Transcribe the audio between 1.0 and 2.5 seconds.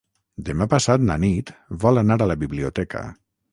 na Nit vol anar a la